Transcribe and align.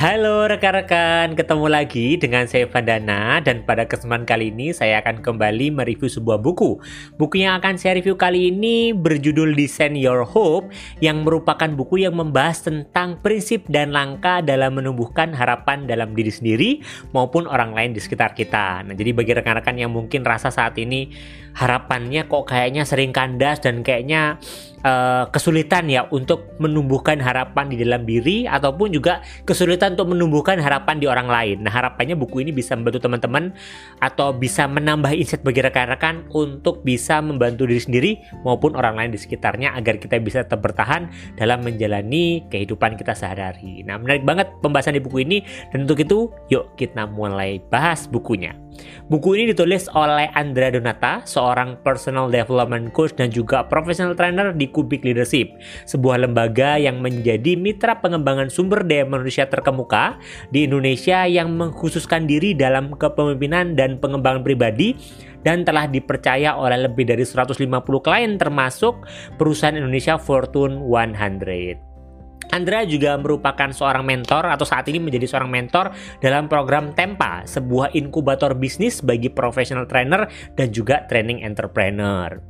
Halo 0.00 0.48
rekan-rekan, 0.48 1.36
ketemu 1.36 1.68
lagi 1.68 2.16
dengan 2.16 2.48
saya 2.48 2.64
Vandana 2.64 3.36
dan 3.44 3.68
pada 3.68 3.84
kesempatan 3.84 4.24
kali 4.24 4.48
ini 4.48 4.72
saya 4.72 5.04
akan 5.04 5.20
kembali 5.20 5.76
mereview 5.76 6.08
sebuah 6.08 6.40
buku. 6.40 6.80
Buku 7.20 7.44
yang 7.44 7.60
akan 7.60 7.76
saya 7.76 8.00
review 8.00 8.16
kali 8.16 8.48
ini 8.48 8.96
berjudul 8.96 9.52
Design 9.52 10.00
Your 10.00 10.24
Hope 10.24 10.72
yang 11.04 11.20
merupakan 11.20 11.68
buku 11.68 12.00
yang 12.08 12.16
membahas 12.16 12.64
tentang 12.64 13.20
prinsip 13.20 13.68
dan 13.68 13.92
langkah 13.92 14.40
dalam 14.40 14.80
menumbuhkan 14.80 15.36
harapan 15.36 15.84
dalam 15.84 16.16
diri 16.16 16.32
sendiri 16.32 16.70
maupun 17.12 17.44
orang 17.44 17.76
lain 17.76 17.92
di 17.92 18.00
sekitar 18.00 18.32
kita. 18.32 18.80
Nah, 18.80 18.96
jadi 18.96 19.12
bagi 19.12 19.36
rekan-rekan 19.36 19.76
yang 19.76 19.92
mungkin 19.92 20.24
rasa 20.24 20.48
saat 20.48 20.80
ini 20.80 21.12
harapannya 21.54 22.26
kok 22.26 22.50
kayaknya 22.50 22.82
sering 22.86 23.10
kandas 23.14 23.60
dan 23.62 23.82
kayaknya 23.82 24.38
uh, 24.84 25.24
kesulitan 25.28 25.88
ya 25.88 26.08
untuk 26.12 26.56
menumbuhkan 26.60 27.20
harapan 27.20 27.72
di 27.72 27.76
dalam 27.80 28.04
diri 28.04 28.44
ataupun 28.48 28.92
juga 28.92 29.24
kesulitan 29.44 29.96
untuk 29.96 30.12
menumbuhkan 30.12 30.60
harapan 30.60 31.00
di 31.00 31.06
orang 31.08 31.28
lain. 31.28 31.64
Nah, 31.64 31.72
harapannya 31.72 32.16
buku 32.16 32.44
ini 32.44 32.52
bisa 32.52 32.76
membantu 32.76 33.08
teman-teman 33.08 33.52
atau 34.00 34.32
bisa 34.32 34.68
menambah 34.68 35.12
insight 35.12 35.44
bagi 35.44 35.60
rekan-rekan 35.64 36.28
untuk 36.32 36.82
bisa 36.84 37.20
membantu 37.20 37.68
diri 37.68 37.82
sendiri 37.82 38.10
maupun 38.44 38.76
orang 38.76 38.96
lain 38.96 39.10
di 39.14 39.20
sekitarnya 39.20 39.76
agar 39.76 40.00
kita 40.00 40.20
bisa 40.20 40.44
tetap 40.44 40.64
bertahan 40.64 41.08
dalam 41.36 41.64
menjalani 41.64 42.44
kehidupan 42.48 42.96
kita 42.96 43.16
sehari-hari. 43.16 43.84
Nah, 43.84 44.00
menarik 44.00 44.24
banget 44.24 44.48
pembahasan 44.64 44.96
di 44.96 45.02
buku 45.02 45.24
ini 45.24 45.44
dan 45.72 45.84
untuk 45.84 46.00
itu 46.00 46.32
yuk 46.52 46.76
kita 46.76 47.08
mulai 47.08 47.60
bahas 47.68 48.08
bukunya. 48.08 48.56
Buku 49.10 49.34
ini 49.36 49.50
ditulis 49.52 49.90
oleh 49.92 50.30
Andrea 50.32 50.70
Donata, 50.70 51.26
seorang 51.40 51.80
personal 51.80 52.28
development 52.28 52.92
coach 52.92 53.16
dan 53.16 53.32
juga 53.32 53.64
professional 53.64 54.12
trainer 54.12 54.52
di 54.52 54.68
Kubik 54.68 55.00
Leadership, 55.00 55.56
sebuah 55.88 56.20
lembaga 56.20 56.76
yang 56.76 57.00
menjadi 57.00 57.56
mitra 57.56 57.96
pengembangan 58.04 58.52
sumber 58.52 58.84
daya 58.84 59.08
manusia 59.08 59.48
terkemuka 59.48 60.20
di 60.52 60.68
Indonesia 60.68 61.24
yang 61.24 61.56
mengkhususkan 61.56 62.28
diri 62.28 62.52
dalam 62.52 62.92
kepemimpinan 62.92 63.72
dan 63.72 63.96
pengembangan 63.96 64.44
pribadi 64.44 64.92
dan 65.40 65.64
telah 65.64 65.88
dipercaya 65.88 66.52
oleh 66.52 66.84
lebih 66.84 67.08
dari 67.08 67.24
150 67.24 67.56
klien 68.04 68.36
termasuk 68.36 69.08
perusahaan 69.40 69.72
Indonesia 69.72 70.20
Fortune 70.20 70.84
100. 70.84 71.89
Andra 72.50 72.82
juga 72.82 73.14
merupakan 73.14 73.70
seorang 73.70 74.02
mentor 74.02 74.50
atau 74.50 74.66
saat 74.66 74.86
ini 74.90 74.98
menjadi 74.98 75.26
seorang 75.30 75.50
mentor 75.50 75.94
dalam 76.18 76.50
program 76.50 76.90
Tempa, 76.90 77.46
sebuah 77.46 77.94
inkubator 77.94 78.58
bisnis 78.58 78.98
bagi 78.98 79.30
professional 79.30 79.86
trainer 79.86 80.26
dan 80.58 80.74
juga 80.74 81.06
training 81.06 81.46
entrepreneur. 81.46 82.42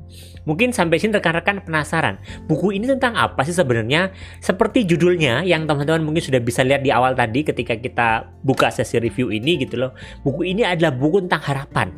Mungkin 0.48 0.72
sampai 0.72 0.96
sini 0.96 1.20
rekan-rekan 1.20 1.60
penasaran, 1.68 2.16
buku 2.48 2.72
ini 2.72 2.88
tentang 2.88 3.12
apa 3.12 3.44
sih 3.44 3.52
sebenarnya? 3.52 4.08
Seperti 4.40 4.88
judulnya 4.88 5.44
yang 5.44 5.68
teman-teman 5.68 6.00
mungkin 6.00 6.24
sudah 6.24 6.40
bisa 6.40 6.64
lihat 6.64 6.80
di 6.80 6.88
awal 6.88 7.12
tadi 7.12 7.44
ketika 7.44 7.76
kita 7.76 8.24
buka 8.40 8.72
sesi 8.72 8.96
review 8.96 9.28
ini 9.28 9.60
gitu 9.60 9.76
loh. 9.76 9.92
Buku 10.24 10.48
ini 10.48 10.64
adalah 10.64 10.96
buku 10.96 11.28
tentang 11.28 11.44
harapan. 11.44 11.92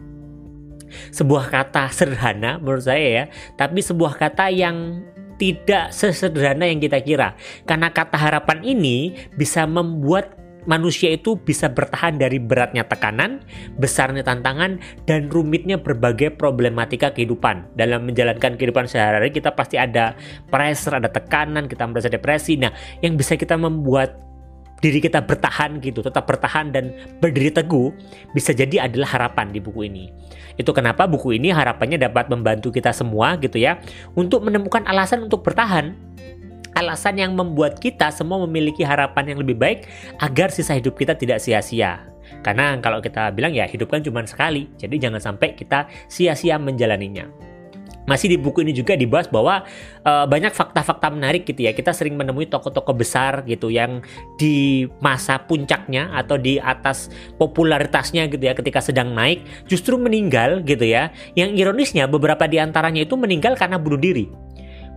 Sebuah 1.14 1.48
kata 1.48 1.88
sederhana 1.88 2.60
menurut 2.60 2.84
saya 2.84 3.06
ya, 3.06 3.24
tapi 3.56 3.80
sebuah 3.80 4.18
kata 4.18 4.52
yang 4.52 5.06
tidak 5.42 5.90
sesederhana 5.90 6.70
yang 6.70 6.78
kita 6.78 7.02
kira. 7.02 7.34
Karena 7.66 7.90
kata 7.90 8.14
harapan 8.14 8.62
ini 8.62 9.10
bisa 9.34 9.66
membuat 9.66 10.38
manusia 10.70 11.10
itu 11.10 11.34
bisa 11.34 11.66
bertahan 11.66 12.14
dari 12.14 12.38
beratnya 12.38 12.86
tekanan, 12.86 13.42
besarnya 13.74 14.22
tantangan, 14.22 14.78
dan 15.10 15.26
rumitnya 15.26 15.82
berbagai 15.82 16.38
problematika 16.38 17.10
kehidupan. 17.10 17.74
Dalam 17.74 18.06
menjalankan 18.06 18.54
kehidupan 18.54 18.86
sehari-hari 18.86 19.34
kita 19.34 19.50
pasti 19.58 19.82
ada 19.82 20.14
pressure, 20.46 21.02
ada 21.02 21.10
tekanan, 21.10 21.66
kita 21.66 21.90
merasa 21.90 22.06
depresi. 22.06 22.54
Nah, 22.54 22.70
yang 23.02 23.18
bisa 23.18 23.34
kita 23.34 23.58
membuat 23.58 24.14
diri 24.82 24.98
kita 24.98 25.22
bertahan 25.22 25.78
gitu, 25.78 26.02
tetap 26.02 26.26
bertahan 26.26 26.74
dan 26.74 26.90
berdiri 27.22 27.54
teguh, 27.54 27.90
bisa 28.34 28.54
jadi 28.54 28.86
adalah 28.90 29.14
harapan 29.14 29.50
di 29.50 29.62
buku 29.62 29.86
ini. 29.86 30.10
Itu 30.56 30.74
kenapa 30.76 31.04
buku 31.04 31.36
ini 31.36 31.52
harapannya 31.52 32.00
dapat 32.00 32.28
membantu 32.28 32.72
kita 32.72 32.90
semua 32.90 33.36
gitu 33.38 33.60
ya, 33.60 33.78
untuk 34.16 34.44
menemukan 34.44 34.84
alasan 34.88 35.26
untuk 35.26 35.44
bertahan. 35.46 35.94
Alasan 36.72 37.20
yang 37.20 37.36
membuat 37.36 37.76
kita 37.76 38.08
semua 38.08 38.40
memiliki 38.48 38.80
harapan 38.80 39.36
yang 39.36 39.38
lebih 39.44 39.60
baik 39.60 39.84
agar 40.24 40.48
sisa 40.48 40.72
hidup 40.72 40.96
kita 40.96 41.12
tidak 41.12 41.38
sia-sia. 41.38 42.08
Karena 42.40 42.80
kalau 42.80 43.04
kita 43.04 43.28
bilang 43.36 43.52
ya 43.52 43.68
hidup 43.68 43.92
kan 43.92 44.00
cuma 44.00 44.24
sekali, 44.24 44.72
jadi 44.80 45.08
jangan 45.08 45.20
sampai 45.20 45.52
kita 45.52 45.84
sia-sia 46.08 46.56
menjalaninya 46.56 47.51
masih 48.06 48.34
di 48.34 48.38
buku 48.38 48.66
ini 48.66 48.74
juga 48.74 48.98
dibahas 48.98 49.30
bahwa 49.30 49.62
uh, 50.02 50.26
banyak 50.26 50.50
fakta-fakta 50.50 51.12
menarik 51.14 51.46
gitu 51.46 51.66
ya. 51.66 51.72
Kita 51.74 51.94
sering 51.94 52.18
menemui 52.18 52.50
tokoh-tokoh 52.50 52.94
besar 52.96 53.46
gitu 53.46 53.70
yang 53.70 54.02
di 54.36 54.86
masa 54.98 55.38
puncaknya 55.42 56.10
atau 56.14 56.38
di 56.38 56.58
atas 56.58 57.10
popularitasnya 57.38 58.26
gitu 58.30 58.42
ya 58.42 58.54
ketika 58.58 58.82
sedang 58.82 59.14
naik 59.14 59.46
justru 59.70 59.94
meninggal 59.98 60.62
gitu 60.66 60.82
ya. 60.82 61.14
Yang 61.38 61.62
ironisnya 61.62 62.10
beberapa 62.10 62.46
di 62.50 62.58
antaranya 62.58 63.06
itu 63.06 63.14
meninggal 63.14 63.54
karena 63.54 63.78
bunuh 63.78 63.98
diri. 63.98 64.26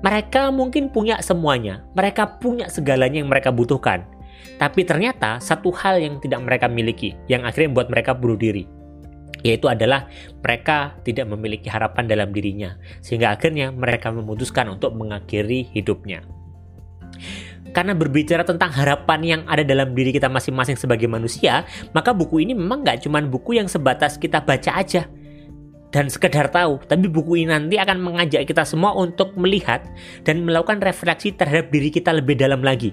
Mereka 0.02 0.54
mungkin 0.54 0.94
punya 0.94 1.18
semuanya. 1.24 1.82
Mereka 1.98 2.38
punya 2.38 2.70
segalanya 2.70 3.22
yang 3.22 3.32
mereka 3.32 3.50
butuhkan. 3.50 4.06
Tapi 4.56 4.86
ternyata 4.88 5.42
satu 5.42 5.74
hal 5.74 6.00
yang 6.00 6.22
tidak 6.22 6.40
mereka 6.46 6.70
miliki 6.70 7.18
yang 7.28 7.44
akhirnya 7.44 7.74
membuat 7.76 7.90
mereka 7.92 8.12
bunuh 8.16 8.40
diri 8.40 8.75
yaitu 9.46 9.70
adalah 9.70 10.10
mereka 10.42 10.98
tidak 11.06 11.30
memiliki 11.30 11.70
harapan 11.70 12.10
dalam 12.10 12.34
dirinya, 12.34 12.74
sehingga 13.06 13.38
akhirnya 13.38 13.70
mereka 13.70 14.10
memutuskan 14.10 14.74
untuk 14.74 14.98
mengakhiri 14.98 15.70
hidupnya. 15.70 16.26
Karena 17.70 17.94
berbicara 17.94 18.42
tentang 18.42 18.74
harapan 18.74 19.20
yang 19.22 19.42
ada 19.46 19.62
dalam 19.62 19.94
diri 19.94 20.10
kita 20.10 20.32
masing-masing 20.32 20.80
sebagai 20.80 21.06
manusia, 21.06 21.62
maka 21.94 22.10
buku 22.10 22.42
ini 22.42 22.58
memang 22.58 22.82
nggak 22.82 23.06
cuma 23.06 23.22
buku 23.22 23.62
yang 23.62 23.70
sebatas 23.70 24.18
kita 24.18 24.42
baca 24.42 24.74
aja 24.82 25.06
dan 25.96 26.12
sekedar 26.12 26.52
tahu, 26.52 26.84
tapi 26.92 27.08
buku 27.08 27.40
ini 27.40 27.56
nanti 27.56 27.80
akan 27.80 28.04
mengajak 28.04 28.44
kita 28.44 28.68
semua 28.68 28.92
untuk 29.00 29.32
melihat 29.40 29.80
dan 30.28 30.44
melakukan 30.44 30.84
refleksi 30.84 31.32
terhadap 31.32 31.72
diri 31.72 31.88
kita 31.88 32.12
lebih 32.12 32.36
dalam 32.36 32.60
lagi. 32.60 32.92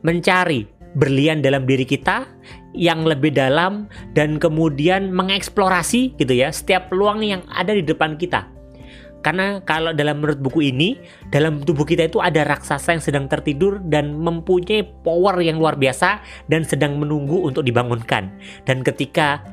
Mencari 0.00 0.64
berlian 0.96 1.40
dalam 1.40 1.64
diri 1.64 1.88
kita 1.88 2.28
yang 2.72 3.04
lebih 3.04 3.32
dalam 3.32 3.88
dan 4.16 4.40
kemudian 4.40 5.12
mengeksplorasi 5.12 6.16
gitu 6.16 6.32
ya 6.32 6.48
setiap 6.52 6.88
peluang 6.92 7.20
yang 7.24 7.42
ada 7.52 7.72
di 7.72 7.84
depan 7.84 8.16
kita. 8.16 8.48
Karena 9.22 9.62
kalau 9.62 9.94
dalam 9.94 10.18
menurut 10.18 10.42
buku 10.42 10.74
ini, 10.74 10.98
dalam 11.30 11.62
tubuh 11.62 11.86
kita 11.86 12.10
itu 12.10 12.18
ada 12.18 12.42
raksasa 12.42 12.98
yang 12.98 13.02
sedang 13.02 13.30
tertidur 13.30 13.78
dan 13.86 14.18
mempunyai 14.18 14.82
power 15.06 15.38
yang 15.38 15.62
luar 15.62 15.78
biasa 15.78 16.18
dan 16.50 16.66
sedang 16.66 16.98
menunggu 16.98 17.38
untuk 17.38 17.62
dibangunkan. 17.62 18.34
Dan 18.66 18.82
ketika 18.82 19.46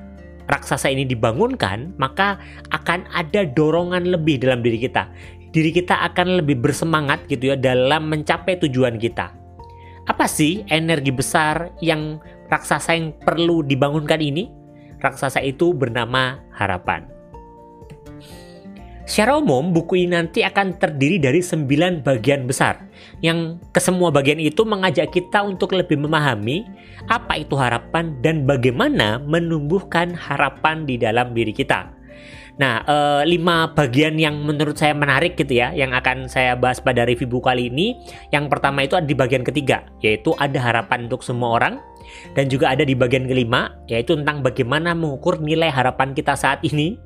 raksasa 0.49 0.89
ini 0.89 1.05
dibangunkan, 1.05 1.93
maka 2.01 2.41
akan 2.73 3.05
ada 3.13 3.45
dorongan 3.45 4.09
lebih 4.09 4.41
dalam 4.41 4.65
diri 4.65 4.81
kita. 4.81 5.05
Diri 5.53 5.69
kita 5.69 6.01
akan 6.01 6.41
lebih 6.41 6.57
bersemangat 6.57 7.29
gitu 7.29 7.53
ya 7.53 7.55
dalam 7.57 8.09
mencapai 8.09 8.57
tujuan 8.65 8.97
kita. 8.97 9.38
Apa 10.09 10.25
sih 10.25 10.65
energi 10.73 11.13
besar 11.13 11.69
yang 11.85 12.17
raksasa 12.49 12.97
yang 12.97 13.13
perlu 13.13 13.61
dibangunkan 13.61 14.17
ini? 14.17 14.49
Raksasa 14.97 15.37
itu 15.45 15.69
bernama 15.69 16.41
harapan. 16.49 17.05
Secara 19.05 19.37
umum, 19.37 19.73
buku 19.73 20.05
ini 20.05 20.17
nanti 20.17 20.41
akan 20.45 20.77
terdiri 20.81 21.17
dari 21.17 21.41
sembilan 21.41 22.05
bagian 22.05 22.45
besar, 22.45 22.89
yang 23.25 23.57
kesemua 23.73 24.13
bagian 24.13 24.37
itu 24.37 24.61
mengajak 24.65 25.09
kita 25.09 25.41
untuk 25.45 25.73
lebih 25.73 25.97
memahami 25.97 26.65
apa 27.09 27.41
itu 27.41 27.57
harapan 27.57 28.13
dan 28.21 28.45
bagaimana 28.45 29.17
menumbuhkan 29.17 30.13
harapan 30.13 30.85
di 30.85 31.01
dalam 31.01 31.33
diri 31.33 31.49
kita. 31.53 31.98
Nah, 32.59 32.83
e, 32.83 32.95
lima 33.23 33.71
bagian 33.71 34.19
yang 34.19 34.35
menurut 34.43 34.75
saya 34.75 34.91
menarik 34.91 35.39
gitu 35.39 35.63
ya, 35.63 35.71
yang 35.71 35.95
akan 35.95 36.27
saya 36.27 36.59
bahas 36.59 36.83
pada 36.83 37.07
review 37.07 37.31
buku 37.31 37.47
kali 37.47 37.71
ini. 37.71 37.95
Yang 38.35 38.51
pertama 38.51 38.83
itu 38.83 38.99
ada 38.99 39.07
di 39.07 39.15
bagian 39.15 39.47
ketiga, 39.47 39.87
yaitu 40.03 40.35
ada 40.35 40.59
harapan 40.59 41.07
untuk 41.07 41.23
semua 41.23 41.55
orang. 41.55 41.79
Dan 42.35 42.51
juga 42.51 42.75
ada 42.75 42.83
di 42.83 42.97
bagian 42.99 43.31
kelima, 43.31 43.79
yaitu 43.87 44.17
tentang 44.19 44.43
bagaimana 44.43 44.91
mengukur 44.91 45.39
nilai 45.39 45.71
harapan 45.71 46.11
kita 46.11 46.35
saat 46.35 46.59
ini. 46.67 46.99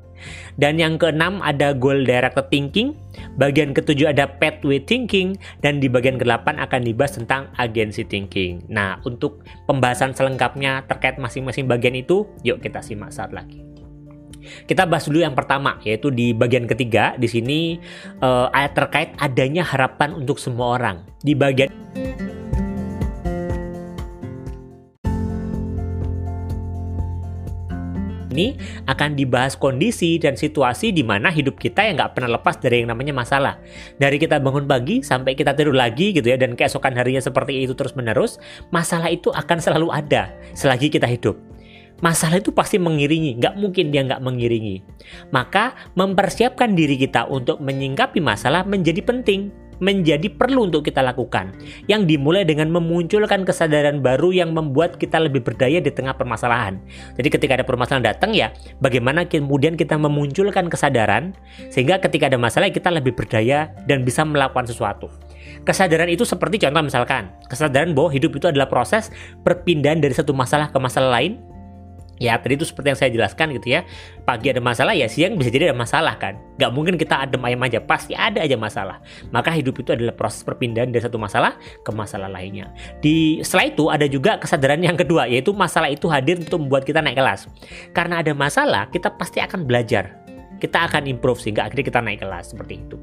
Dan 0.56 0.80
yang 0.80 0.96
keenam 0.96 1.44
ada 1.44 1.76
goal 1.76 2.08
directed 2.08 2.48
thinking, 2.48 2.96
bagian 3.36 3.76
ketujuh 3.76 4.16
ada 4.16 4.30
pathway 4.40 4.80
thinking, 4.80 5.36
dan 5.60 5.84
di 5.84 5.92
bagian 5.92 6.16
kedelapan 6.16 6.56
akan 6.64 6.82
dibahas 6.88 7.20
tentang 7.20 7.52
agency 7.60 8.08
thinking. 8.08 8.64
Nah, 8.72 9.04
untuk 9.04 9.44
pembahasan 9.68 10.16
selengkapnya 10.16 10.88
terkait 10.88 11.20
masing-masing 11.20 11.68
bagian 11.68 12.00
itu, 12.00 12.24
yuk 12.48 12.64
kita 12.64 12.80
simak 12.80 13.12
saat 13.12 13.36
lagi. 13.36 13.73
Kita 14.68 14.86
bahas 14.86 15.08
dulu 15.08 15.24
yang 15.24 15.36
pertama 15.36 15.80
yaitu 15.84 16.12
di 16.14 16.32
bagian 16.36 16.68
ketiga 16.70 17.16
di 17.18 17.28
sini 17.28 17.60
uh, 18.22 18.52
ayat 18.52 18.76
terkait 18.76 19.10
adanya 19.20 19.64
harapan 19.66 20.14
untuk 20.14 20.38
semua 20.38 20.78
orang. 20.78 21.04
Di 21.24 21.34
bagian 21.34 21.72
ini 28.34 28.58
akan 28.90 29.14
dibahas 29.14 29.54
kondisi 29.54 30.18
dan 30.18 30.34
situasi 30.34 30.90
di 30.90 31.06
mana 31.06 31.30
hidup 31.30 31.62
kita 31.62 31.86
yang 31.86 32.02
nggak 32.02 32.18
pernah 32.18 32.34
lepas 32.34 32.58
dari 32.58 32.82
yang 32.82 32.90
namanya 32.90 33.14
masalah. 33.14 33.62
Dari 34.02 34.18
kita 34.18 34.42
bangun 34.42 34.66
pagi 34.66 35.06
sampai 35.06 35.38
kita 35.38 35.54
tidur 35.54 35.78
lagi 35.78 36.18
gitu 36.18 36.26
ya, 36.26 36.36
dan 36.42 36.58
keesokan 36.58 36.98
harinya 36.98 37.22
seperti 37.22 37.62
itu 37.62 37.78
terus 37.78 37.94
menerus, 37.94 38.42
masalah 38.74 39.14
itu 39.14 39.30
akan 39.30 39.62
selalu 39.62 39.94
ada 39.94 40.34
selagi 40.58 40.90
kita 40.90 41.06
hidup 41.06 41.53
masalah 42.04 42.44
itu 42.44 42.52
pasti 42.52 42.76
mengiringi, 42.76 43.40
nggak 43.40 43.56
mungkin 43.56 43.96
dia 43.96 44.04
nggak 44.04 44.20
mengiringi. 44.20 44.84
Maka 45.32 45.72
mempersiapkan 45.96 46.76
diri 46.76 47.00
kita 47.00 47.32
untuk 47.32 47.64
menyingkapi 47.64 48.20
masalah 48.20 48.68
menjadi 48.68 49.00
penting 49.00 49.64
menjadi 49.82 50.32
perlu 50.32 50.72
untuk 50.72 50.88
kita 50.88 51.04
lakukan 51.04 51.52
yang 51.92 52.08
dimulai 52.08 52.48
dengan 52.48 52.72
memunculkan 52.72 53.44
kesadaran 53.44 54.00
baru 54.00 54.32
yang 54.32 54.56
membuat 54.56 54.96
kita 54.96 55.20
lebih 55.20 55.44
berdaya 55.44 55.84
di 55.84 55.92
tengah 55.92 56.16
permasalahan. 56.16 56.80
Jadi 57.20 57.28
ketika 57.28 57.60
ada 57.60 57.66
permasalahan 57.68 58.16
datang 58.16 58.32
ya 58.32 58.56
bagaimana 58.80 59.28
kemudian 59.28 59.76
kita 59.76 60.00
memunculkan 60.00 60.72
kesadaran 60.72 61.36
sehingga 61.68 62.00
ketika 62.00 62.32
ada 62.32 62.40
masalah 62.40 62.72
kita 62.72 62.88
lebih 62.94 63.12
berdaya 63.12 63.76
dan 63.84 64.08
bisa 64.08 64.24
melakukan 64.24 64.72
sesuatu. 64.72 65.12
Kesadaran 65.68 66.08
itu 66.08 66.24
seperti 66.24 66.64
contoh 66.64 66.80
misalkan 66.80 67.36
kesadaran 67.52 67.92
bahwa 67.92 68.08
hidup 68.12 68.32
itu 68.40 68.48
adalah 68.48 68.72
proses 68.72 69.12
perpindahan 69.44 70.00
dari 70.00 70.16
satu 70.16 70.32
masalah 70.32 70.72
ke 70.72 70.80
masalah 70.80 71.20
lain 71.20 71.53
Ya 72.24 72.40
tadi 72.40 72.56
itu 72.56 72.64
seperti 72.64 72.96
yang 72.96 73.00
saya 73.04 73.12
jelaskan 73.12 73.52
gitu 73.52 73.76
ya. 73.76 73.84
Pagi 74.24 74.48
ada 74.48 74.64
masalah 74.64 74.96
ya 74.96 75.12
siang 75.12 75.36
bisa 75.36 75.52
jadi 75.52 75.76
ada 75.76 75.76
masalah 75.76 76.16
kan. 76.16 76.40
Gak 76.56 76.72
mungkin 76.72 76.96
kita 76.96 77.20
adem 77.28 77.44
ayam 77.44 77.60
aja 77.68 77.84
Pasti 77.84 78.16
ada 78.16 78.40
aja 78.40 78.56
masalah. 78.56 79.04
Maka 79.36 79.52
hidup 79.52 79.84
itu 79.84 79.92
adalah 79.92 80.16
proses 80.16 80.48
perpindahan 80.48 80.88
dari 80.88 81.04
satu 81.04 81.20
masalah 81.20 81.60
ke 81.84 81.92
masalah 81.92 82.32
lainnya. 82.32 82.72
Di 83.04 83.44
setelah 83.44 83.68
itu 83.68 83.84
ada 83.92 84.08
juga 84.08 84.40
kesadaran 84.40 84.80
yang 84.80 84.96
kedua 84.96 85.28
Yaitu 85.28 85.52
masalah 85.52 85.92
itu 85.92 86.08
hadir 86.08 86.40
untuk 86.40 86.64
membuat 86.64 86.88
kita 86.88 87.04
naik 87.04 87.20
kelas. 87.20 87.52
Karena 87.92 88.24
ada 88.24 88.32
masalah 88.32 88.88
kita 88.88 89.12
pasti 89.20 89.44
akan 89.44 89.68
belajar. 89.68 90.24
Kita 90.64 90.88
akan 90.88 91.12
improve 91.12 91.44
sehingga 91.44 91.68
akhirnya 91.68 91.92
kita 91.92 92.00
naik 92.00 92.24
kelas 92.24 92.56
Seperti 92.56 92.80
itu. 92.80 92.96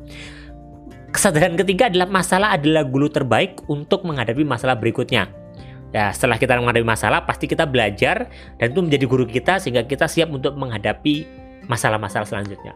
Kesadaran 1.12 1.60
ketiga 1.60 1.92
adalah 1.92 2.08
masalah 2.08 2.56
adalah 2.56 2.88
guru 2.88 3.12
terbaik 3.12 3.68
untuk 3.68 4.06
menghadapi 4.06 4.46
masalah 4.46 4.78
berikutnya 4.78 5.39
Ya, 5.90 6.14
setelah 6.14 6.38
kita 6.38 6.54
menghadapi 6.54 6.86
masalah, 6.86 7.26
pasti 7.26 7.50
kita 7.50 7.66
belajar 7.66 8.30
dan 8.62 8.66
itu 8.70 8.80
menjadi 8.82 9.04
guru 9.10 9.26
kita 9.26 9.58
sehingga 9.58 9.82
kita 9.82 10.06
siap 10.06 10.30
untuk 10.30 10.54
menghadapi 10.54 11.26
masalah-masalah 11.66 12.26
selanjutnya. 12.26 12.74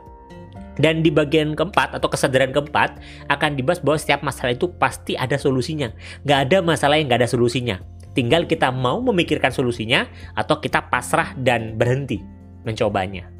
Dan 0.74 1.06
di 1.06 1.10
bagian 1.14 1.54
keempat 1.54 1.94
atau 1.94 2.10
kesadaran 2.10 2.50
keempat 2.50 2.98
akan 3.30 3.50
dibahas 3.54 3.78
bahwa 3.78 3.98
setiap 3.98 4.20
masalah 4.26 4.58
itu 4.58 4.66
pasti 4.74 5.14
ada 5.14 5.38
solusinya. 5.38 5.94
Nggak 6.26 6.38
ada 6.50 6.58
masalah 6.66 6.98
yang 6.98 7.06
nggak 7.06 7.22
ada 7.22 7.30
solusinya. 7.30 7.78
Tinggal 8.14 8.46
kita 8.50 8.74
mau 8.74 8.98
memikirkan 8.98 9.54
solusinya 9.54 10.06
atau 10.34 10.58
kita 10.58 10.90
pasrah 10.90 11.34
dan 11.38 11.78
berhenti 11.78 12.18
mencobanya. 12.66 13.33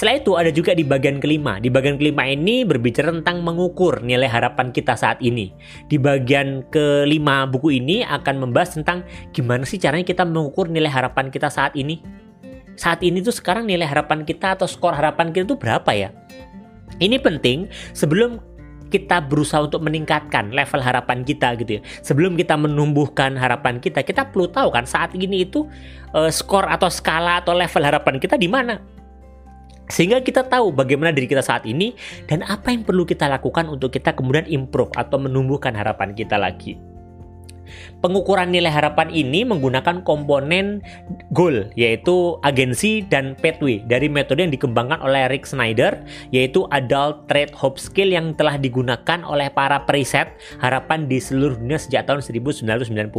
Setelah 0.00 0.16
itu 0.16 0.32
ada 0.32 0.48
juga 0.48 0.72
di 0.72 0.80
bagian 0.80 1.20
kelima. 1.20 1.60
Di 1.60 1.68
bagian 1.68 2.00
kelima 2.00 2.24
ini 2.24 2.64
berbicara 2.64 3.12
tentang 3.12 3.44
mengukur 3.44 4.00
nilai 4.00 4.32
harapan 4.32 4.72
kita 4.72 4.96
saat 4.96 5.20
ini. 5.20 5.52
Di 5.92 6.00
bagian 6.00 6.64
kelima 6.72 7.44
buku 7.44 7.76
ini 7.76 8.00
akan 8.08 8.48
membahas 8.48 8.80
tentang 8.80 9.04
gimana 9.36 9.68
sih 9.68 9.76
caranya 9.76 10.08
kita 10.08 10.24
mengukur 10.24 10.72
nilai 10.72 10.88
harapan 10.88 11.28
kita 11.28 11.52
saat 11.52 11.76
ini. 11.76 12.00
Saat 12.80 13.04
ini 13.04 13.20
tuh 13.20 13.36
sekarang 13.36 13.68
nilai 13.68 13.84
harapan 13.84 14.24
kita 14.24 14.56
atau 14.56 14.64
skor 14.64 14.96
harapan 14.96 15.36
kita 15.36 15.52
tuh 15.52 15.60
berapa 15.60 15.92
ya? 15.92 16.16
Ini 16.96 17.20
penting 17.20 17.68
sebelum 17.92 18.40
kita 18.88 19.20
berusaha 19.20 19.68
untuk 19.68 19.84
meningkatkan 19.84 20.48
level 20.48 20.80
harapan 20.80 21.28
kita 21.28 21.60
gitu 21.60 21.76
ya. 21.76 21.82
Sebelum 22.00 22.40
kita 22.40 22.56
menumbuhkan 22.56 23.36
harapan 23.36 23.84
kita, 23.84 24.00
kita 24.00 24.32
perlu 24.32 24.48
tahu 24.48 24.72
kan 24.72 24.88
saat 24.88 25.12
ini 25.12 25.44
itu 25.44 25.68
uh, 26.16 26.32
skor 26.32 26.64
atau 26.72 26.88
skala 26.88 27.44
atau 27.44 27.52
level 27.52 27.84
harapan 27.84 28.16
kita 28.16 28.40
di 28.40 28.48
mana 28.48 28.80
sehingga 29.90 30.22
kita 30.24 30.46
tahu 30.46 30.72
bagaimana 30.72 31.12
diri 31.12 31.28
kita 31.28 31.44
saat 31.44 31.66
ini 31.68 31.92
dan 32.30 32.46
apa 32.46 32.72
yang 32.72 32.86
perlu 32.86 33.04
kita 33.04 33.28
lakukan 33.28 33.68
untuk 33.68 33.92
kita 33.92 34.16
kemudian 34.16 34.46
improve 34.48 34.94
atau 34.96 35.20
menumbuhkan 35.20 35.74
harapan 35.76 36.16
kita 36.16 36.40
lagi. 36.40 36.89
Pengukuran 38.00 38.50
nilai 38.52 38.72
harapan 38.72 39.12
ini 39.12 39.44
menggunakan 39.44 40.02
komponen 40.06 40.80
goal 41.34 41.68
yaitu 41.76 42.40
agensi 42.46 43.04
dan 43.06 43.36
pathway 43.38 43.82
dari 43.84 44.08
metode 44.08 44.42
yang 44.42 44.52
dikembangkan 44.52 45.00
oleh 45.04 45.28
Rick 45.28 45.44
Snyder 45.46 46.00
yaitu 46.34 46.64
Adult 46.72 47.28
Trade 47.28 47.52
Hope 47.56 47.76
Skill 47.76 48.14
yang 48.14 48.32
telah 48.34 48.56
digunakan 48.56 49.20
oleh 49.26 49.52
para 49.52 49.84
periset 49.84 50.36
harapan 50.58 51.06
di 51.06 51.20
seluruh 51.20 51.58
dunia 51.58 51.78
sejak 51.78 52.06
tahun 52.06 52.24
1990. 52.24 53.10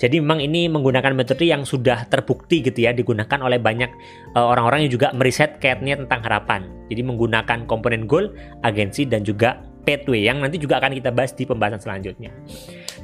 Jadi 0.00 0.16
memang 0.18 0.40
ini 0.42 0.66
menggunakan 0.66 1.12
metode 1.16 1.46
yang 1.46 1.62
sudah 1.62 2.08
terbukti 2.10 2.62
gitu 2.64 2.86
ya 2.86 2.92
digunakan 2.96 3.38
oleh 3.42 3.60
banyak 3.60 3.90
eh, 4.34 4.46
orang-orang 4.46 4.80
uh, 4.80 4.84
yang 4.86 4.92
juga 4.92 5.08
meriset 5.14 5.58
kaitnya 5.62 5.98
tentang 5.98 6.20
harapan. 6.24 6.66
Jadi 6.86 7.02
menggunakan 7.02 7.66
komponen 7.66 8.06
goal, 8.06 8.30
agensi 8.62 9.06
dan 9.06 9.26
juga 9.26 9.58
pathway 9.86 10.26
yang 10.26 10.42
nanti 10.42 10.58
juga 10.58 10.82
akan 10.82 10.98
kita 10.98 11.14
bahas 11.14 11.30
di 11.32 11.46
pembahasan 11.46 11.78
selanjutnya. 11.78 12.34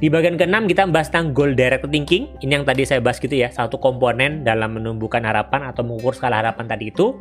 Di 0.02 0.11
bagian 0.11 0.34
keenam 0.34 0.67
kita 0.67 0.90
bahas 0.90 1.06
tentang 1.14 1.31
goal 1.31 1.55
directed 1.55 1.94
thinking. 1.94 2.26
Ini 2.43 2.58
yang 2.58 2.67
tadi 2.67 2.82
saya 2.82 2.99
bahas 2.99 3.23
gitu 3.23 3.38
ya, 3.38 3.55
satu 3.55 3.79
komponen 3.79 4.43
dalam 4.43 4.75
menumbuhkan 4.75 5.23
harapan 5.23 5.70
atau 5.70 5.87
mengukur 5.87 6.11
skala 6.11 6.43
harapan 6.43 6.67
tadi 6.67 6.90
itu. 6.90 7.14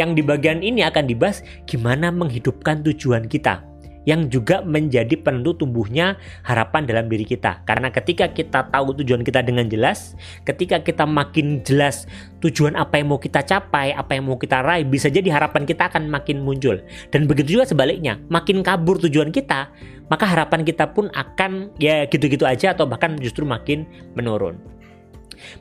Yang 0.00 0.10
di 0.16 0.22
bagian 0.24 0.58
ini 0.64 0.80
akan 0.80 1.04
dibahas 1.04 1.44
gimana 1.68 2.08
menghidupkan 2.08 2.80
tujuan 2.88 3.28
kita 3.28 3.71
yang 4.08 4.26
juga 4.26 4.60
menjadi 4.62 5.14
penentu 5.18 5.62
tumbuhnya 5.62 6.18
harapan 6.42 6.86
dalam 6.86 7.06
diri 7.06 7.22
kita. 7.22 7.62
Karena 7.62 7.90
ketika 7.94 8.30
kita 8.30 8.68
tahu 8.70 8.98
tujuan 9.02 9.22
kita 9.22 9.42
dengan 9.46 9.70
jelas, 9.70 10.18
ketika 10.42 10.82
kita 10.82 11.06
makin 11.06 11.62
jelas 11.62 12.10
tujuan 12.42 12.74
apa 12.74 12.98
yang 12.98 13.14
mau 13.14 13.20
kita 13.22 13.46
capai, 13.46 13.94
apa 13.94 14.18
yang 14.18 14.26
mau 14.26 14.38
kita 14.38 14.62
raih, 14.62 14.82
bisa 14.82 15.06
jadi 15.06 15.30
harapan 15.30 15.62
kita 15.62 15.86
akan 15.90 16.10
makin 16.10 16.42
muncul. 16.42 16.82
Dan 17.14 17.30
begitu 17.30 17.60
juga 17.60 17.70
sebaliknya, 17.70 18.18
makin 18.26 18.66
kabur 18.66 18.98
tujuan 18.98 19.30
kita, 19.30 19.70
maka 20.10 20.24
harapan 20.26 20.66
kita 20.66 20.90
pun 20.90 21.08
akan 21.14 21.70
ya 21.78 22.04
gitu-gitu 22.10 22.44
aja 22.44 22.74
atau 22.74 22.84
bahkan 22.84 23.14
justru 23.22 23.46
makin 23.46 23.86
menurun. 24.18 24.81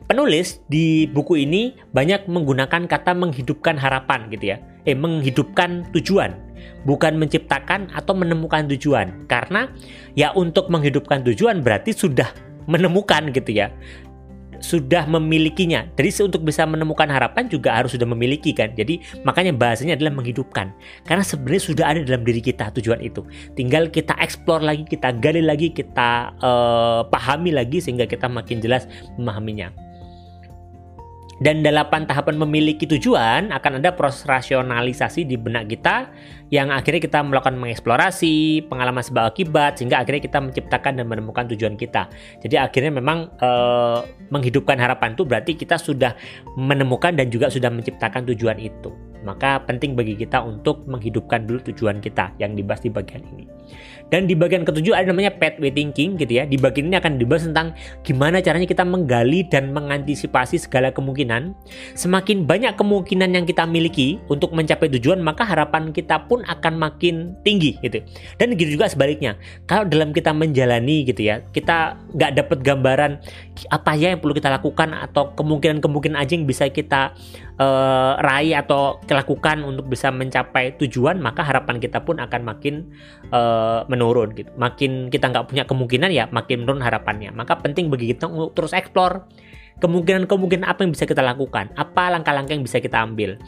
Penulis 0.06 0.62
di 0.68 1.07
buku 1.10 1.45
ini 1.45 1.75
banyak 1.94 2.28
menggunakan 2.28 2.88
kata 2.88 3.16
menghidupkan 3.18 3.78
harapan 3.78 4.28
gitu 4.30 4.56
ya. 4.56 4.57
Eh 4.86 4.98
menghidupkan 4.98 5.89
tujuan, 5.94 6.33
bukan 6.86 7.18
menciptakan 7.22 7.94
atau 7.94 8.13
menemukan 8.18 8.66
tujuan. 8.75 9.30
Karena 9.30 9.69
ya 10.18 10.33
untuk 10.33 10.68
menghidupkan 10.74 11.22
tujuan 11.28 11.62
berarti 11.62 11.94
sudah 11.94 12.30
menemukan 12.69 13.33
gitu 13.33 13.57
ya 13.57 13.74
sudah 14.62 15.10
memilikinya. 15.10 15.90
Jadi 15.98 16.24
untuk 16.24 16.46
bisa 16.46 16.63
menemukan 16.63 17.10
harapan 17.10 17.50
juga 17.52 17.75
harus 17.75 17.98
sudah 17.98 18.08
memiliki 18.08 18.56
kan. 18.56 18.72
Jadi 18.78 19.02
makanya 19.28 19.52
bahasanya 19.52 19.98
adalah 19.98 20.13
menghidupkan. 20.16 20.72
Karena 21.04 21.25
sebenarnya 21.25 21.63
sudah 21.66 21.86
ada 21.92 22.00
dalam 22.06 22.24
diri 22.24 22.40
kita 22.40 22.72
tujuan 22.80 23.02
itu. 23.04 23.25
Tinggal 23.58 23.92
kita 23.92 24.16
explore 24.22 24.63
lagi, 24.63 24.88
kita 24.88 25.12
gali 25.18 25.44
lagi, 25.44 25.74
kita 25.74 26.31
uh, 26.40 27.02
pahami 27.10 27.51
lagi 27.51 27.84
sehingga 27.84 28.08
kita 28.08 28.30
makin 28.32 28.63
jelas 28.63 28.88
memahaminya. 29.20 29.90
Dan 31.41 31.65
delapan 31.65 32.05
tahapan 32.05 32.38
memiliki 32.38 32.86
tujuan 32.86 33.50
akan 33.50 33.81
ada 33.81 33.98
proses 33.98 34.29
rasionalisasi 34.29 35.25
di 35.25 35.41
benak 35.41 35.74
kita 35.74 36.13
yang 36.53 36.69
akhirnya 36.69 37.01
kita 37.01 37.17
melakukan 37.25 37.57
mengeksplorasi, 37.57 38.69
pengalaman 38.69 39.01
sebab 39.01 39.33
akibat 39.33 39.81
sehingga 39.81 40.05
akhirnya 40.05 40.21
kita 40.21 40.38
menciptakan 40.38 41.01
dan 41.01 41.05
menemukan 41.10 41.50
tujuan 41.50 41.74
kita. 41.74 42.13
Jadi 42.45 42.62
akhirnya 42.62 42.93
memang 42.93 43.33
e, 43.41 43.50
menghidupkan 44.29 44.77
harapan 44.77 45.17
itu 45.17 45.25
berarti 45.25 45.57
kita 45.57 45.81
sudah 45.81 46.13
menemukan 46.53 47.17
dan 47.17 47.33
juga 47.33 47.50
sudah 47.50 47.74
menciptakan 47.74 48.21
tujuan 48.29 48.62
itu. 48.62 49.11
Maka 49.22 49.62
penting 49.63 49.94
bagi 49.94 50.18
kita 50.18 50.42
untuk 50.42 50.86
menghidupkan 50.90 51.46
dulu 51.46 51.62
tujuan 51.72 52.01
kita 52.01 52.34
yang 52.42 52.58
dibahas 52.58 52.82
di 52.82 52.90
bagian 52.90 53.22
ini. 53.34 53.46
Dan 54.12 54.28
di 54.28 54.36
bagian 54.36 54.68
ketujuh 54.68 54.92
ada 54.92 55.08
namanya 55.08 55.32
pathway 55.32 55.72
thinking 55.72 56.20
gitu 56.20 56.36
ya. 56.36 56.44
Di 56.44 56.60
bagian 56.60 56.92
ini 56.92 57.00
akan 57.00 57.16
dibahas 57.16 57.48
tentang 57.48 57.72
gimana 58.04 58.44
caranya 58.44 58.68
kita 58.68 58.84
menggali 58.84 59.48
dan 59.48 59.72
mengantisipasi 59.72 60.60
segala 60.60 60.92
kemungkinan. 60.92 61.56
Semakin 61.96 62.44
banyak 62.44 62.75
kemungkinan 62.75 63.32
yang 63.32 63.48
kita 63.48 63.63
miliki 63.63 64.20
untuk 64.28 64.51
mencapai 64.51 64.92
tujuan, 65.00 65.24
maka 65.24 65.48
harapan 65.48 65.96
kita 65.96 66.28
pun 66.28 66.44
akan 66.44 66.75
makin 66.75 67.40
tinggi 67.48 67.80
gitu. 67.80 68.04
Dan 68.36 68.60
gitu 68.60 68.75
juga 68.75 68.92
sebaliknya. 68.92 69.40
Kalau 69.63 69.88
dalam 69.88 70.12
kita 70.12 70.36
menjalani 70.36 71.08
gitu 71.08 71.24
ya, 71.24 71.40
kita 71.56 71.96
nggak 72.12 72.32
dapat 72.36 72.58
gambaran 72.68 73.12
apa 73.72 73.92
ya 73.96 74.12
yang 74.12 74.20
perlu 74.20 74.36
kita 74.36 74.51
lakukan 74.51 74.92
atau 74.92 75.32
kemungkinan-kemungkinan 75.40 76.20
aja 76.20 76.36
yang 76.36 76.44
bisa 76.44 76.68
kita 76.68 77.16
uh, 77.62 78.20
raih 78.20 78.58
atau 78.58 78.98
lakukan 79.15 79.63
untuk 79.63 79.88
bisa 79.88 80.10
mencapai 80.10 80.75
tujuan 80.80 81.20
maka 81.20 81.44
harapan 81.44 81.77
kita 81.80 82.01
pun 82.01 82.20
akan 82.20 82.41
makin 82.44 82.89
uh, 83.32 83.84
menurun 83.88 84.32
gitu 84.36 84.51
makin 84.56 85.12
kita 85.12 85.32
nggak 85.32 85.46
punya 85.51 85.63
kemungkinan 85.68 86.10
ya 86.12 86.25
makin 86.32 86.63
menurun 86.65 86.84
harapannya 86.84 87.32
maka 87.36 87.60
penting 87.60 87.91
bagi 87.91 88.15
kita 88.15 88.27
untuk 88.27 88.56
terus 88.56 88.72
explore 88.75 89.27
kemungkinan-kemungkinan 89.82 90.65
apa 90.68 90.86
yang 90.86 90.91
bisa 90.94 91.06
kita 91.10 91.24
lakukan 91.25 91.74
apa 91.75 92.03
langkah-langkah 92.13 92.53
yang 92.53 92.65
bisa 92.65 92.77
kita 92.77 93.01
ambil 93.01 93.39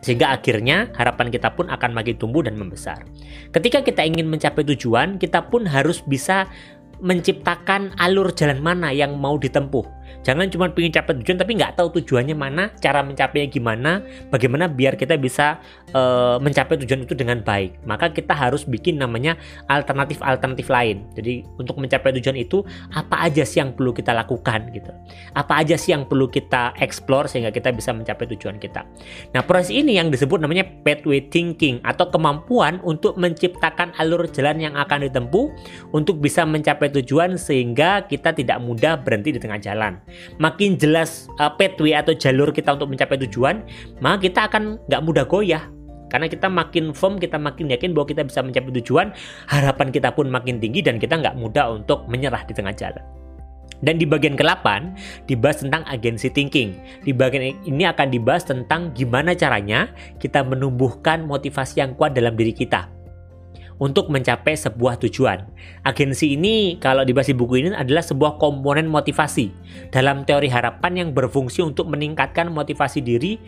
sehingga 0.00 0.32
akhirnya 0.32 0.88
harapan 0.96 1.28
kita 1.28 1.52
pun 1.52 1.68
akan 1.68 1.92
makin 1.92 2.16
tumbuh 2.16 2.40
dan 2.40 2.56
membesar. 2.56 3.04
Ketika 3.52 3.84
kita 3.84 4.00
ingin 4.00 4.32
mencapai 4.32 4.64
tujuan, 4.64 5.20
kita 5.20 5.52
pun 5.52 5.68
harus 5.68 6.00
bisa 6.00 6.48
menciptakan 7.00 7.96
alur 7.96 8.32
jalan 8.32 8.60
mana 8.60 8.92
yang 8.92 9.16
mau 9.16 9.36
ditempuh. 9.36 9.84
Jangan 10.20 10.52
cuma 10.52 10.68
pengen 10.68 10.92
capai 10.92 11.16
tujuan 11.22 11.38
tapi 11.40 11.52
nggak 11.56 11.80
tahu 11.80 11.88
tujuannya 12.00 12.36
mana, 12.36 12.68
cara 12.76 13.00
mencapainya 13.00 13.48
gimana, 13.48 14.04
bagaimana 14.28 14.68
biar 14.68 14.98
kita 14.98 15.16
bisa 15.16 15.62
uh, 15.96 16.36
mencapai 16.42 16.76
tujuan 16.84 17.08
itu 17.08 17.16
dengan 17.16 17.40
baik. 17.40 17.80
Maka 17.88 18.12
kita 18.12 18.36
harus 18.36 18.68
bikin 18.68 19.00
namanya 19.00 19.40
alternatif-alternatif 19.70 20.68
lain. 20.68 21.08
Jadi 21.16 21.46
untuk 21.56 21.80
mencapai 21.80 22.12
tujuan 22.20 22.36
itu 22.36 22.60
apa 22.92 23.24
aja 23.24 23.46
sih 23.46 23.62
yang 23.62 23.72
perlu 23.72 23.94
kita 23.96 24.12
lakukan 24.12 24.68
gitu. 24.74 24.92
Apa 25.32 25.64
aja 25.64 25.78
sih 25.80 25.96
yang 25.96 26.04
perlu 26.04 26.28
kita 26.28 26.76
explore 26.82 27.30
sehingga 27.30 27.54
kita 27.54 27.72
bisa 27.72 27.94
mencapai 27.94 28.28
tujuan 28.36 28.60
kita. 28.60 28.84
Nah, 29.32 29.42
proses 29.46 29.72
ini 29.72 29.96
yang 29.96 30.12
disebut 30.12 30.40
namanya 30.42 30.66
pathway 30.82 31.24
thinking 31.32 31.80
atau 31.86 32.08
kemampuan 32.08 32.82
untuk 32.84 33.16
menciptakan 33.16 33.94
alur 33.96 34.26
jalan 34.28 34.58
yang 34.60 34.74
akan 34.76 35.06
ditempuh 35.08 35.46
untuk 35.94 36.18
bisa 36.18 36.44
mencapai 36.44 36.90
tujuan 37.00 37.36
sehingga 37.40 38.04
kita 38.04 38.34
tidak 38.34 38.58
mudah 38.60 38.98
berhenti 39.00 39.36
di 39.36 39.40
tengah 39.40 39.60
jalan 39.60 39.99
makin 40.36 40.76
jelas 40.76 41.30
uh, 41.38 41.52
pathway 41.52 41.96
atau 41.96 42.14
jalur 42.16 42.50
kita 42.50 42.74
untuk 42.74 42.90
mencapai 42.90 43.20
tujuan, 43.28 43.62
maka 43.98 44.26
kita 44.26 44.40
akan 44.50 44.80
nggak 44.86 45.02
mudah 45.04 45.24
goyah. 45.26 45.64
Karena 46.10 46.26
kita 46.26 46.50
makin 46.50 46.90
firm, 46.90 47.22
kita 47.22 47.38
makin 47.38 47.70
yakin 47.70 47.94
bahwa 47.94 48.10
kita 48.10 48.26
bisa 48.26 48.42
mencapai 48.42 48.74
tujuan, 48.82 49.14
harapan 49.46 49.94
kita 49.94 50.10
pun 50.10 50.26
makin 50.26 50.58
tinggi 50.58 50.82
dan 50.82 50.98
kita 50.98 51.14
nggak 51.14 51.38
mudah 51.38 51.78
untuk 51.78 52.10
menyerah 52.10 52.42
di 52.44 52.52
tengah 52.52 52.74
jalan. 52.74 53.04
Dan 53.80 53.96
di 53.96 54.04
bagian 54.04 54.36
ke-8 54.36 54.66
dibahas 55.24 55.64
tentang 55.64 55.86
agency 55.88 56.28
thinking. 56.28 56.76
Di 57.00 57.16
bagian 57.16 57.56
ini 57.64 57.88
akan 57.88 58.12
dibahas 58.12 58.44
tentang 58.44 58.92
gimana 58.92 59.32
caranya 59.32 59.88
kita 60.20 60.44
menumbuhkan 60.44 61.24
motivasi 61.24 61.80
yang 61.80 61.96
kuat 61.96 62.12
dalam 62.12 62.36
diri 62.36 62.52
kita 62.52 62.99
untuk 63.80 64.12
mencapai 64.12 64.54
sebuah 64.54 65.00
tujuan. 65.00 65.48
Agensi 65.88 66.36
ini 66.36 66.76
kalau 66.76 67.00
dibahas 67.00 67.32
di 67.32 67.34
buku 67.34 67.64
ini 67.64 67.72
adalah 67.72 68.04
sebuah 68.04 68.36
komponen 68.36 68.84
motivasi 68.86 69.48
dalam 69.88 70.28
teori 70.28 70.52
harapan 70.52 71.00
yang 71.00 71.08
berfungsi 71.16 71.64
untuk 71.64 71.88
meningkatkan 71.88 72.52
motivasi 72.52 73.00
diri 73.00 73.40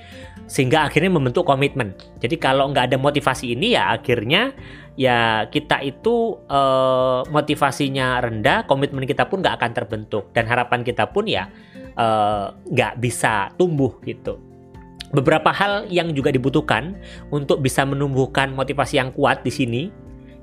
sehingga 0.48 0.88
akhirnya 0.88 1.12
membentuk 1.12 1.44
komitmen. 1.44 1.92
Jadi 2.18 2.40
kalau 2.40 2.72
nggak 2.72 2.90
ada 2.90 2.98
motivasi 2.98 3.52
ini 3.52 3.76
ya 3.76 3.92
akhirnya 3.92 4.56
ya 4.96 5.46
kita 5.52 5.84
itu 5.84 6.40
eh, 6.48 7.20
motivasinya 7.28 8.24
rendah, 8.24 8.64
komitmen 8.64 9.04
kita 9.04 9.28
pun 9.28 9.44
nggak 9.44 9.60
akan 9.60 9.70
terbentuk 9.76 10.32
dan 10.32 10.48
harapan 10.48 10.80
kita 10.80 11.12
pun 11.12 11.28
ya 11.28 11.52
eh, 11.92 12.46
nggak 12.56 12.96
bisa 13.04 13.52
tumbuh 13.60 14.00
gitu 14.08 14.40
beberapa 15.12 15.52
hal 15.52 15.92
yang 15.92 16.16
juga 16.16 16.32
dibutuhkan 16.32 16.96
untuk 17.28 17.60
bisa 17.60 17.84
menumbuhkan 17.84 18.48
motivasi 18.56 18.96
yang 18.96 19.12
kuat 19.12 19.44
di 19.44 19.52
sini 19.52 19.82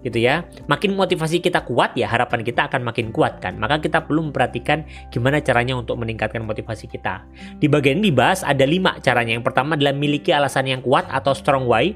gitu 0.06 0.20
ya. 0.20 0.48
Makin 0.72 0.96
motivasi 0.96 1.44
kita 1.44 1.64
kuat 1.68 1.96
ya 1.96 2.08
harapan 2.08 2.44
kita 2.44 2.72
akan 2.72 2.88
makin 2.88 3.12
kuat 3.12 3.44
kan. 3.44 3.60
Maka 3.60 3.84
kita 3.84 4.06
perlu 4.06 4.32
memperhatikan 4.32 4.88
gimana 5.12 5.44
caranya 5.44 5.76
untuk 5.76 6.00
meningkatkan 6.00 6.44
motivasi 6.44 6.88
kita. 6.88 7.24
Di 7.60 7.68
bagian 7.68 8.00
ini 8.00 8.12
dibahas 8.12 8.44
ada 8.46 8.64
lima 8.64 8.98
caranya. 9.04 9.36
Yang 9.36 9.46
pertama 9.52 9.76
adalah 9.76 9.96
miliki 9.96 10.32
alasan 10.32 10.68
yang 10.68 10.82
kuat 10.84 11.08
atau 11.12 11.36
strong 11.36 11.68
why 11.68 11.96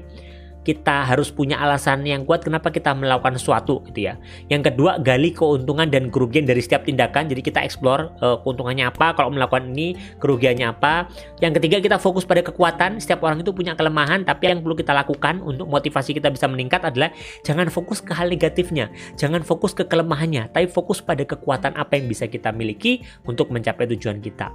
kita 0.64 1.04
harus 1.04 1.28
punya 1.28 1.60
alasan 1.60 2.02
yang 2.08 2.24
kuat 2.24 2.42
kenapa 2.42 2.72
kita 2.72 2.96
melakukan 2.96 3.36
sesuatu 3.36 3.84
gitu 3.92 4.08
ya. 4.10 4.16
Yang 4.48 4.72
kedua, 4.72 4.96
gali 4.98 5.30
keuntungan 5.30 5.86
dan 5.92 6.08
kerugian 6.08 6.48
dari 6.48 6.64
setiap 6.64 6.88
tindakan. 6.88 7.28
Jadi 7.28 7.44
kita 7.44 7.60
explore 7.60 8.10
uh, 8.24 8.40
keuntungannya 8.40 8.88
apa 8.88 9.12
kalau 9.12 9.30
melakukan 9.30 9.70
ini, 9.76 9.94
kerugiannya 10.18 10.72
apa. 10.72 11.06
Yang 11.44 11.60
ketiga, 11.60 11.76
kita 11.84 11.96
fokus 12.00 12.24
pada 12.24 12.40
kekuatan. 12.40 12.98
Setiap 12.98 13.20
orang 13.22 13.44
itu 13.44 13.52
punya 13.52 13.76
kelemahan, 13.76 14.24
tapi 14.24 14.48
yang 14.48 14.64
perlu 14.64 14.74
kita 14.74 14.96
lakukan 14.96 15.44
untuk 15.44 15.68
motivasi 15.68 16.16
kita 16.16 16.32
bisa 16.32 16.48
meningkat 16.48 16.80
adalah 16.80 17.12
jangan 17.44 17.68
fokus 17.68 18.00
ke 18.00 18.16
hal 18.16 18.32
negatifnya, 18.32 18.88
jangan 19.20 19.44
fokus 19.44 19.76
ke 19.76 19.84
kelemahannya, 19.84 20.48
tapi 20.48 20.64
fokus 20.66 21.04
pada 21.04 21.22
kekuatan 21.22 21.76
apa 21.76 22.00
yang 22.00 22.08
bisa 22.08 22.24
kita 22.24 22.48
miliki 22.50 23.04
untuk 23.28 23.52
mencapai 23.52 23.84
tujuan 23.92 24.24
kita. 24.24 24.48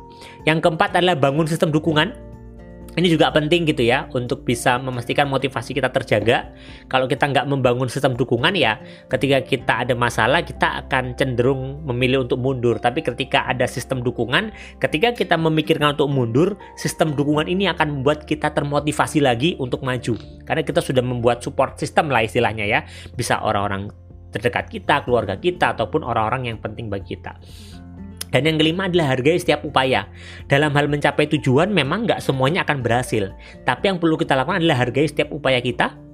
Yang 0.50 0.66
keempat 0.66 0.98
adalah 0.98 1.14
bangun 1.14 1.46
sistem 1.46 1.70
dukungan 1.70 2.29
ini 3.00 3.08
juga 3.08 3.32
penting 3.32 3.64
gitu 3.64 3.88
ya 3.88 4.12
untuk 4.12 4.44
bisa 4.44 4.76
memastikan 4.76 5.32
motivasi 5.32 5.72
kita 5.72 5.88
terjaga. 5.88 6.52
Kalau 6.92 7.08
kita 7.08 7.32
nggak 7.32 7.48
membangun 7.48 7.88
sistem 7.88 8.20
dukungan 8.20 8.52
ya, 8.60 8.78
ketika 9.08 9.40
kita 9.40 9.74
ada 9.88 9.96
masalah 9.96 10.44
kita 10.44 10.84
akan 10.86 11.16
cenderung 11.16 11.80
memilih 11.88 12.28
untuk 12.28 12.44
mundur. 12.44 12.76
Tapi 12.78 13.00
ketika 13.00 13.48
ada 13.48 13.64
sistem 13.66 14.04
dukungan, 14.04 14.52
ketika 14.84 15.16
kita 15.16 15.40
memikirkan 15.40 15.96
untuk 15.96 16.12
mundur, 16.12 16.60
sistem 16.76 17.16
dukungan 17.16 17.48
ini 17.48 17.72
akan 17.72 18.04
membuat 18.04 18.28
kita 18.28 18.52
termotivasi 18.52 19.24
lagi 19.24 19.56
untuk 19.58 19.82
maju. 19.82 20.20
Karena 20.44 20.62
kita 20.62 20.84
sudah 20.84 21.02
membuat 21.02 21.40
support 21.40 21.80
system 21.80 22.12
lah 22.12 22.28
istilahnya 22.28 22.68
ya. 22.68 22.84
Bisa 23.16 23.40
orang-orang 23.40 23.90
terdekat 24.30 24.70
kita, 24.70 25.02
keluarga 25.08 25.40
kita, 25.42 25.74
ataupun 25.74 26.06
orang-orang 26.06 26.54
yang 26.54 26.58
penting 26.62 26.92
bagi 26.92 27.18
kita. 27.18 27.34
Dan 28.30 28.46
yang 28.46 28.58
kelima 28.62 28.86
adalah 28.86 29.18
hargai 29.18 29.38
setiap 29.42 29.66
upaya. 29.66 30.10
Dalam 30.46 30.74
hal 30.74 30.86
mencapai 30.86 31.26
tujuan 31.38 31.74
memang 31.74 32.06
nggak 32.06 32.22
semuanya 32.22 32.66
akan 32.66 32.82
berhasil. 32.86 33.34
Tapi 33.66 33.84
yang 33.90 33.98
perlu 33.98 34.18
kita 34.18 34.38
lakukan 34.38 34.62
adalah 34.62 34.86
hargai 34.86 35.10
setiap 35.10 35.34
upaya 35.34 35.62
kita 35.62 36.10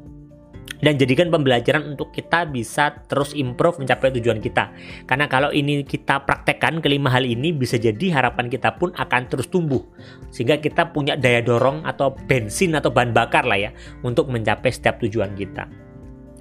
dan 0.84 1.00
jadikan 1.00 1.32
pembelajaran 1.32 1.96
untuk 1.96 2.12
kita 2.12 2.46
bisa 2.46 2.94
terus 3.08 3.32
improve 3.34 3.80
mencapai 3.80 4.12
tujuan 4.20 4.44
kita. 4.44 4.70
Karena 5.08 5.26
kalau 5.26 5.50
ini 5.50 5.82
kita 5.82 6.28
praktekkan 6.28 6.84
kelima 6.84 7.10
hal 7.10 7.24
ini 7.24 7.56
bisa 7.56 7.80
jadi 7.80 8.12
harapan 8.12 8.52
kita 8.52 8.76
pun 8.76 8.92
akan 8.94 9.22
terus 9.32 9.48
tumbuh. 9.48 9.82
Sehingga 10.30 10.60
kita 10.60 10.92
punya 10.92 11.16
daya 11.16 11.40
dorong 11.40 11.88
atau 11.88 12.14
bensin 12.28 12.76
atau 12.76 12.92
bahan 12.92 13.16
bakar 13.16 13.48
lah 13.48 13.58
ya 13.58 13.72
untuk 14.04 14.28
mencapai 14.28 14.70
setiap 14.70 15.00
tujuan 15.00 15.32
kita. 15.34 15.85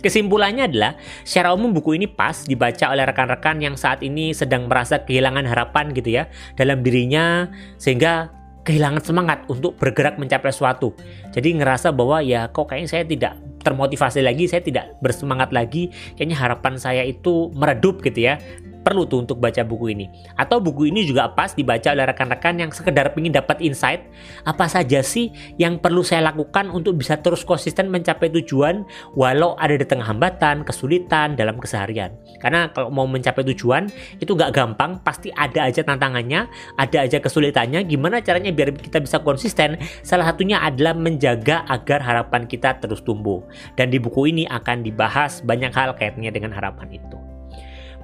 Kesimpulannya 0.04 0.68
adalah, 0.68 1.00
secara 1.24 1.56
umum 1.56 1.72
buku 1.72 1.96
ini 1.96 2.04
pas 2.04 2.44
dibaca 2.44 2.92
oleh 2.92 3.08
rekan-rekan 3.08 3.56
yang 3.64 3.72
saat 3.72 4.04
ini 4.04 4.36
sedang 4.36 4.68
merasa 4.68 5.00
kehilangan 5.00 5.48
harapan 5.48 5.96
gitu 5.96 6.20
ya 6.20 6.28
dalam 6.60 6.84
dirinya 6.84 7.48
sehingga 7.80 8.28
kehilangan 8.68 9.00
semangat 9.00 9.48
untuk 9.48 9.80
bergerak 9.80 10.20
mencapai 10.20 10.52
sesuatu. 10.52 10.92
Jadi 11.32 11.56
ngerasa 11.56 11.88
bahwa 11.96 12.20
ya 12.20 12.52
kok 12.52 12.68
kayaknya 12.68 12.88
saya 12.92 13.04
tidak 13.08 13.32
termotivasi 13.64 14.20
lagi, 14.20 14.44
saya 14.44 14.60
tidak 14.60 14.92
bersemangat 15.00 15.48
lagi, 15.56 15.88
kayaknya 16.20 16.36
harapan 16.36 16.76
saya 16.76 17.00
itu 17.00 17.48
meredup 17.56 18.04
gitu 18.04 18.28
ya 18.28 18.36
perlu 18.84 19.08
tuh 19.08 19.24
untuk 19.24 19.40
baca 19.40 19.64
buku 19.64 19.96
ini. 19.96 20.06
Atau 20.36 20.60
buku 20.60 20.92
ini 20.92 21.08
juga 21.08 21.32
pas 21.32 21.56
dibaca 21.56 21.88
oleh 21.90 22.04
rekan-rekan 22.04 22.60
yang 22.60 22.70
sekedar 22.70 23.10
ingin 23.16 23.40
dapat 23.40 23.64
insight 23.64 24.04
apa 24.44 24.68
saja 24.68 25.00
sih 25.00 25.32
yang 25.56 25.80
perlu 25.80 26.04
saya 26.04 26.28
lakukan 26.28 26.68
untuk 26.68 27.00
bisa 27.00 27.16
terus 27.18 27.40
konsisten 27.42 27.88
mencapai 27.88 28.28
tujuan 28.28 28.84
walau 29.16 29.56
ada 29.56 29.72
di 29.74 29.88
tengah 29.88 30.04
hambatan, 30.04 30.62
kesulitan 30.68 31.34
dalam 31.34 31.56
keseharian. 31.56 32.12
Karena 32.44 32.68
kalau 32.70 32.92
mau 32.92 33.08
mencapai 33.08 33.40
tujuan 33.56 33.88
itu 34.20 34.36
nggak 34.36 34.52
gampang, 34.52 35.00
pasti 35.00 35.32
ada 35.32 35.64
aja 35.64 35.80
tantangannya, 35.80 36.44
ada 36.76 36.98
aja 37.00 37.18
kesulitannya. 37.18 37.88
Gimana 37.88 38.20
caranya 38.20 38.52
biar 38.52 38.76
kita 38.76 39.00
bisa 39.00 39.24
konsisten? 39.24 39.80
Salah 40.04 40.28
satunya 40.28 40.60
adalah 40.60 40.92
menjaga 40.92 41.64
agar 41.72 42.04
harapan 42.04 42.44
kita 42.44 42.76
terus 42.82 43.00
tumbuh. 43.00 43.40
Dan 43.78 43.88
di 43.88 43.96
buku 43.96 44.28
ini 44.28 44.44
akan 44.44 44.84
dibahas 44.84 45.40
banyak 45.40 45.72
hal 45.72 45.96
kaitannya 45.96 46.28
dengan 46.28 46.52
harapan 46.52 47.00
itu. 47.00 47.33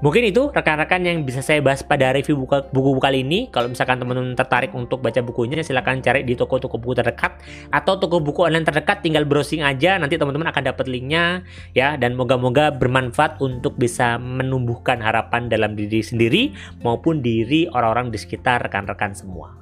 Mungkin 0.00 0.32
itu 0.32 0.48
rekan-rekan 0.48 1.04
yang 1.04 1.28
bisa 1.28 1.44
saya 1.44 1.60
bahas 1.60 1.84
pada 1.84 2.16
review 2.16 2.40
buku, 2.40 2.72
buku 2.72 2.96
kali 2.96 3.20
ini. 3.20 3.52
Kalau 3.52 3.68
misalkan 3.68 4.00
teman-teman 4.00 4.32
tertarik 4.32 4.72
untuk 4.72 5.04
baca 5.04 5.20
bukunya, 5.20 5.60
silahkan 5.60 6.00
cari 6.00 6.24
di 6.24 6.32
toko-toko 6.32 6.80
buku 6.80 6.96
terdekat 6.96 7.36
atau 7.68 8.00
toko 8.00 8.16
buku 8.16 8.48
online 8.48 8.64
terdekat. 8.64 9.04
Tinggal 9.04 9.28
browsing 9.28 9.60
aja, 9.60 10.00
nanti 10.00 10.16
teman-teman 10.16 10.48
akan 10.48 10.72
dapat 10.72 10.88
linknya 10.88 11.44
ya. 11.76 12.00
Dan 12.00 12.16
moga-moga 12.16 12.72
bermanfaat 12.72 13.44
untuk 13.44 13.76
bisa 13.76 14.16
menumbuhkan 14.16 15.04
harapan 15.04 15.52
dalam 15.52 15.76
diri 15.76 16.00
sendiri 16.00 16.56
maupun 16.80 17.20
diri 17.20 17.68
orang-orang 17.68 18.08
di 18.08 18.16
sekitar 18.16 18.64
rekan-rekan 18.64 19.12
semua. 19.12 19.52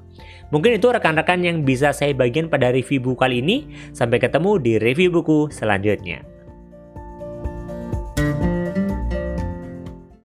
Mungkin 0.54 0.78
itu 0.78 0.87
rekan-rekan 0.87 1.42
yang 1.42 1.66
bisa 1.66 1.90
saya 1.90 2.14
bagikan 2.14 2.47
pada 2.47 2.71
review 2.71 3.02
buku 3.02 3.18
kali 3.18 3.42
ini. 3.42 3.66
Sampai 3.90 4.23
ketemu 4.23 4.62
di 4.62 4.78
review 4.78 5.11
buku 5.11 5.50
selanjutnya. 5.50 6.38